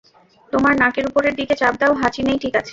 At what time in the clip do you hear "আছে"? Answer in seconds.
2.55-2.69